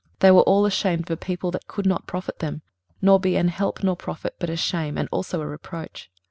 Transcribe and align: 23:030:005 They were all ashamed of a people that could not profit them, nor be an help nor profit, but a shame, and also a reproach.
23:030:005 0.13 0.19
They 0.21 0.31
were 0.31 0.41
all 0.41 0.65
ashamed 0.65 1.03
of 1.03 1.11
a 1.11 1.17
people 1.17 1.51
that 1.51 1.67
could 1.67 1.85
not 1.85 2.07
profit 2.07 2.39
them, 2.39 2.63
nor 3.03 3.19
be 3.19 3.35
an 3.35 3.49
help 3.49 3.83
nor 3.83 3.95
profit, 3.95 4.33
but 4.39 4.49
a 4.49 4.57
shame, 4.57 4.97
and 4.97 5.07
also 5.11 5.39
a 5.41 5.45
reproach. 5.45 6.09